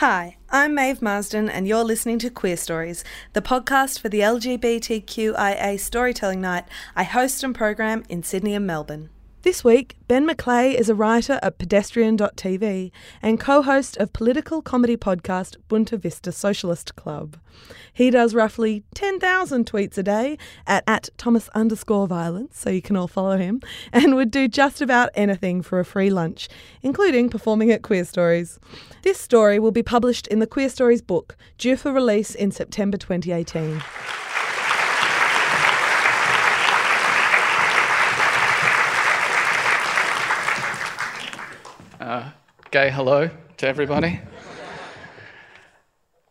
[0.00, 6.42] Hi, I'm Maeve Marsden, and you're listening to Queerstories, the podcast for the LGBTQIA storytelling
[6.42, 9.08] night I host and program in Sydney and Melbourne.
[9.46, 12.90] This week, Ben McLeay is a writer at pedestrian.tv
[13.22, 17.36] and co host of political comedy podcast Boonta Vista Socialist Club.
[17.92, 20.36] He does roughly 10,000 tweets a day
[20.66, 23.60] at, at Thomas underscore violence, so you can all follow him,
[23.92, 26.48] and would do just about anything for a free lunch,
[26.82, 28.58] including performing at Queerstories.
[29.02, 33.80] This story will be published in the Queerstories book, due for release in September 2018.
[42.06, 42.30] Uh,
[42.70, 44.20] gay hello to everybody.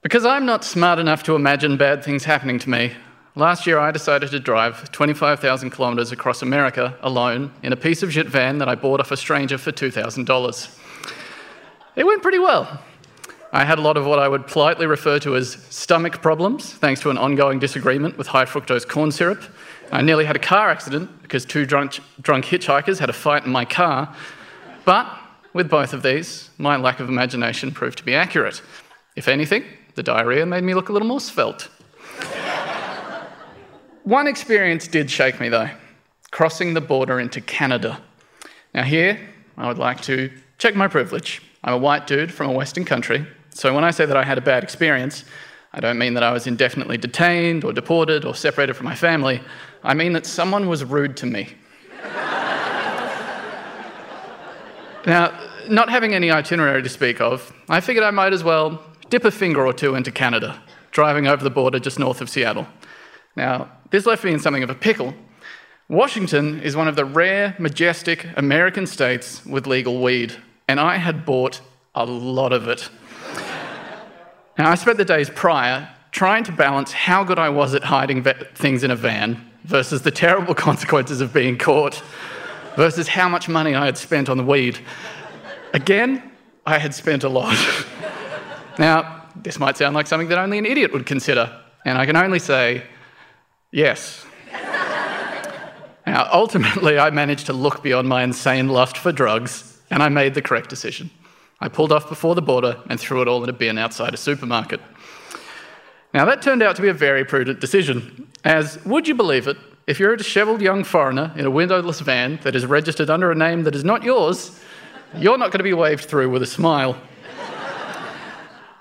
[0.04, 2.94] Because I'm not smart enough to imagine bad things happening to me,
[3.36, 8.14] last year I decided to drive 25,000 kilometres across America alone in a piece of
[8.14, 10.80] shit van that I bought off a stranger for $2,000.
[11.98, 12.80] It went pretty well.
[13.52, 17.02] I had a lot of what I would politely refer to as stomach problems, thanks
[17.02, 19.44] to an ongoing disagreement with high fructose corn syrup.
[19.92, 23.52] I nearly had a car accident because two drunk, drunk hitchhikers had a fight in
[23.52, 24.16] my car.
[24.86, 25.24] But
[25.56, 28.62] with both of these, my lack of imagination proved to be accurate.
[29.16, 29.64] If anything,
[29.96, 31.70] the diarrhea made me look a little more svelte.
[34.04, 35.70] One experience did shake me, though
[36.32, 38.02] crossing the border into Canada.
[38.74, 39.18] Now, here,
[39.56, 41.42] I would like to check my privilege.
[41.64, 44.38] I'm a white dude from a Western country, so when I say that I had
[44.38, 45.24] a bad experience,
[45.72, 49.42] I don't mean that I was indefinitely detained or deported or separated from my family.
[49.86, 51.56] I mean that someone was rude to me.
[55.06, 55.40] Now,
[55.70, 59.32] not having any itinerary to speak of, I figured I might as well dip a
[59.32, 60.62] finger or two into Canada,
[60.92, 62.68] driving over the border just north of Seattle.
[63.36, 65.14] Now, this left me in something of a pickle.
[65.88, 70.36] Washington is one of the rare, majestic American states with legal weed,
[70.68, 71.62] and I had bought
[71.94, 72.90] a lot of it.
[74.58, 78.26] now, I spent the days prior trying to balance how good I was at hiding
[78.56, 82.02] things in a van versus the terrible consequences of being caught
[82.76, 84.80] versus how much money I had spent on the weed.
[85.74, 86.32] Again,
[86.66, 87.56] I had spent a lot.
[88.80, 92.16] now, this might sound like something that only an idiot would consider, and I can
[92.16, 92.84] only say,
[93.72, 94.26] yes.
[96.08, 100.34] now, ultimately, I managed to look beyond my insane lust for drugs, and I made
[100.34, 101.12] the correct decision.
[101.60, 104.18] I pulled off before the border and threw it all in a bin outside a
[104.18, 104.82] supermarket.
[106.14, 109.58] Now, that turned out to be a very prudent decision, as, would you believe it,
[109.88, 113.36] if you're a dishevelled young foreigner in a windowless van that is registered under a
[113.36, 114.60] name that is not yours,
[115.16, 116.98] you're not going to be waved through with a smile.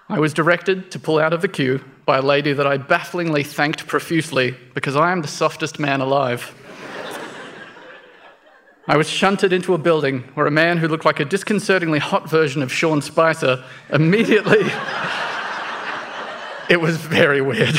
[0.09, 3.42] I was directed to pull out of the queue by a lady that I bafflingly
[3.42, 6.54] thanked profusely because I am the softest man alive.
[8.86, 12.28] I was shunted into a building where a man who looked like a disconcertingly hot
[12.28, 14.60] version of Sean Spicer immediately.
[16.69, 17.76] it was very weird.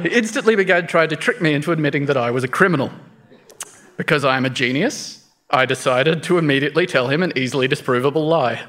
[0.00, 2.92] He instantly began trying to trick me into admitting that I was a criminal.
[3.96, 8.62] Because I am a genius, I decided to immediately tell him an easily disprovable lie.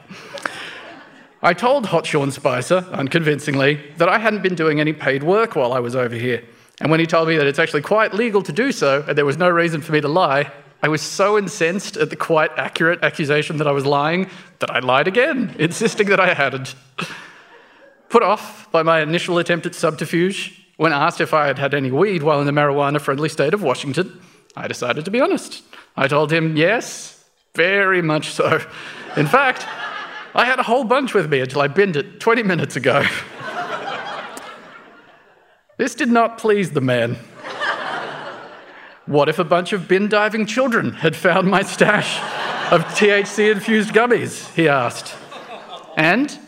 [1.44, 5.72] I told Hot Sean Spicer, unconvincingly, that I hadn't been doing any paid work while
[5.72, 6.44] I was over here.
[6.82, 9.26] And when he told me that it's actually quite legal to do so and there
[9.26, 10.52] was no reason for me to lie,
[10.82, 14.30] I was so incensed at the quite accurate accusation that I was lying
[14.60, 16.74] that I lied again, insisting that I hadn't.
[18.10, 21.92] Put off by my initial attempt at subterfuge, when asked if I had had any
[21.92, 24.18] weed while in the marijuana friendly state of Washington,
[24.56, 25.62] I decided to be honest.
[25.98, 28.62] I told him, yes, very much so.
[29.18, 29.68] In fact,
[30.34, 33.04] I had a whole bunch with me until I binned it 20 minutes ago.
[35.78, 37.18] this did not please the man.
[39.06, 42.22] What if a bunch of bin diving children had found my stash
[42.72, 44.50] of THC infused gummies?
[44.54, 45.14] He asked.
[45.98, 46.40] And,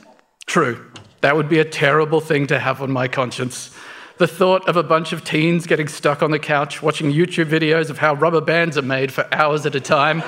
[0.45, 0.89] true,
[1.19, 3.75] that would be a terrible thing to have on my conscience.
[4.21, 7.89] The thought of a bunch of teens getting stuck on the couch watching YouTube videos
[7.89, 10.21] of how rubber bands are made for hours at a time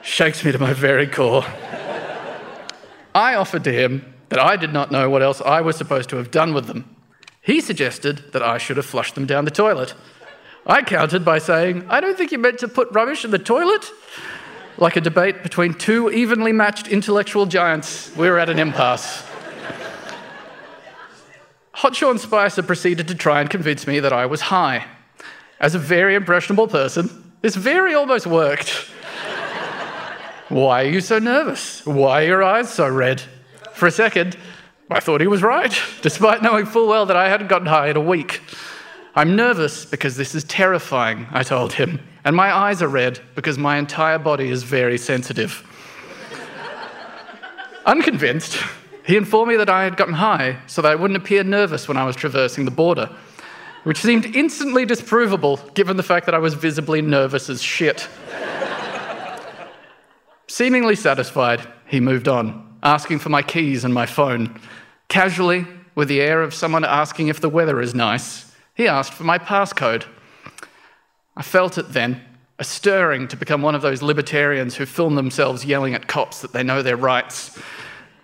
[0.00, 1.44] shakes me to my very core.
[3.16, 6.16] I offered to him that I did not know what else I was supposed to
[6.18, 6.88] have done with them.
[7.42, 9.94] He suggested that I should have flushed them down the toilet.
[10.64, 13.90] I countered by saying, I don't think you meant to put rubbish in the toilet.
[14.78, 19.33] Like a debate between two evenly matched intellectual giants, we were at an impasse.
[21.74, 24.86] Hot and Spicer proceeded to try and convince me that I was high.
[25.58, 28.70] As a very impressionable person, this very almost worked.
[30.48, 31.84] Why are you so nervous?
[31.84, 33.22] Why are your eyes so red?
[33.72, 34.36] For a second,
[34.88, 37.96] I thought he was right, despite knowing full well that I hadn't gotten high in
[37.96, 38.40] a week.
[39.16, 43.58] I'm nervous because this is terrifying, I told him, and my eyes are red because
[43.58, 45.66] my entire body is very sensitive.
[47.86, 48.62] Unconvinced,
[49.04, 51.96] he informed me that I had gotten high so that I wouldn't appear nervous when
[51.96, 53.14] I was traversing the border,
[53.84, 58.08] which seemed instantly disprovable given the fact that I was visibly nervous as shit.
[60.46, 64.58] Seemingly satisfied, he moved on, asking for my keys and my phone.
[65.08, 69.24] Casually, with the air of someone asking if the weather is nice, he asked for
[69.24, 70.04] my passcode.
[71.36, 72.22] I felt it then,
[72.58, 76.52] a stirring to become one of those libertarians who film themselves yelling at cops that
[76.52, 77.58] they know their rights.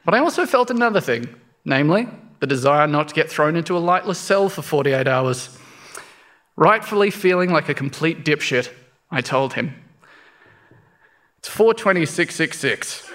[0.05, 1.29] But I also felt another thing,
[1.65, 2.09] namely,
[2.41, 5.59] the desire not to get thrown into a lightless cell for 48 hours.
[6.57, 8.71] Rightfully feeling like a complete dipshit,
[9.11, 9.75] I told him.
[11.39, 13.11] It's 42666.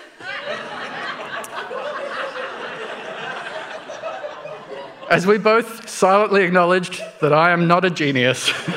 [5.10, 8.52] As we both silently acknowledged that I am not a genius,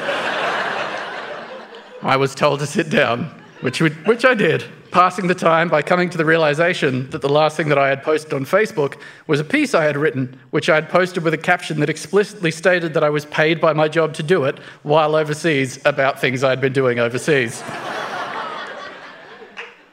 [2.02, 3.25] I was told to sit down,
[3.60, 7.56] which, which I did passing the time by coming to the realization that the last
[7.56, 10.75] thing that I had posted on Facebook was a piece I had written, which I
[10.75, 14.14] had posted with a caption that explicitly stated that I was paid by my job
[14.14, 17.62] to do it while overseas about things I had been doing overseas.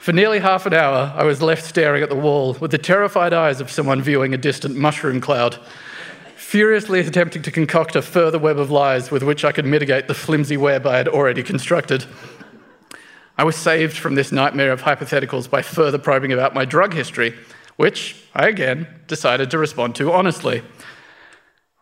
[0.05, 3.33] For nearly half an hour, I was left staring at the wall with the terrified
[3.33, 5.57] eyes of someone viewing a distant mushroom cloud,
[6.35, 10.13] furiously attempting to concoct a further web of lies with which I could mitigate the
[10.13, 12.05] flimsy web I had already constructed.
[13.37, 17.33] I was saved from this nightmare of hypotheticals by further probing about my drug history,
[17.75, 20.63] which I again decided to respond to honestly.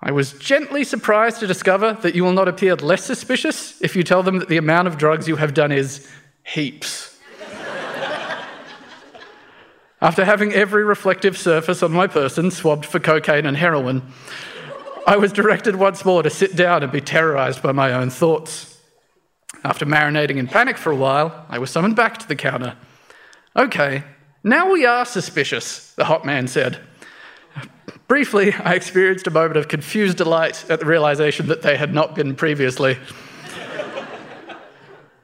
[0.01, 4.03] I was gently surprised to discover that you will not appear less suspicious if you
[4.03, 6.09] tell them that the amount of drugs you have done is
[6.43, 7.17] heaps.
[10.01, 14.01] After having every reflective surface on my person swabbed for cocaine and heroin,
[15.07, 18.72] I was directed once more to sit down and be terrorized by my own thoughts.
[19.63, 22.75] After marinating in panic for a while, I was summoned back to the counter.
[23.55, 24.03] Okay,
[24.43, 26.79] now we are suspicious, the hot man said.
[28.07, 32.13] Briefly, I experienced a moment of confused delight at the realization that they had not
[32.13, 32.97] been previously.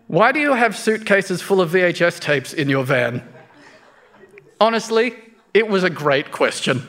[0.07, 3.21] Why do you have suitcases full of VHS tapes in your van?
[4.59, 5.15] Honestly,
[5.53, 6.87] it was a great question.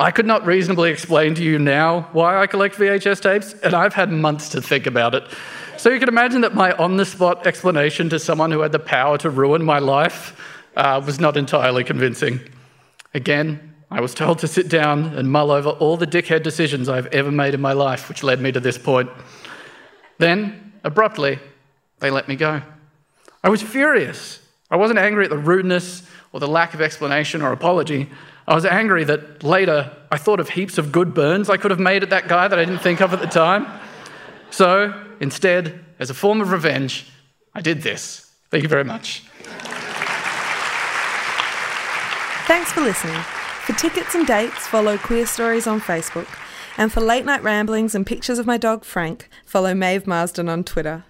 [0.00, 3.94] I could not reasonably explain to you now why I collect VHS tapes, and I've
[3.94, 5.24] had months to think about it.
[5.78, 8.80] So you can imagine that my on the spot explanation to someone who had the
[8.80, 10.36] power to ruin my life
[10.76, 12.40] uh, was not entirely convincing.
[13.14, 17.06] Again, I was told to sit down and mull over all the dickhead decisions I've
[17.06, 19.08] ever made in my life, which led me to this point.
[20.18, 21.38] Then, abruptly,
[22.00, 22.60] they let me go.
[23.44, 24.40] I was furious.
[24.72, 26.02] I wasn't angry at the rudeness
[26.32, 28.10] or the lack of explanation or apology.
[28.48, 31.78] I was angry that later I thought of heaps of good burns I could have
[31.78, 33.64] made at that guy that I didn't think of at the time.
[34.50, 37.10] So instead, as a form of revenge,
[37.54, 38.30] I did this.
[38.50, 39.22] Thank you very much.
[42.46, 43.20] Thanks for listening.
[43.66, 46.28] For tickets and dates, follow Queerstories on Facebook.
[46.78, 50.64] And for late night ramblings and pictures of my dog Frank, follow Maeve Marsden on
[50.64, 51.04] Twitter.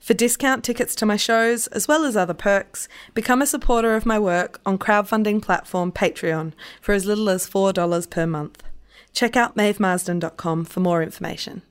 [0.00, 4.06] For discount tickets to my shows, as well as other perks, become a supporter of
[4.06, 8.62] my work on crowdfunding platform Patreon for as little as $4 per month.
[9.12, 11.62] Check out maevemarsden.com for more information.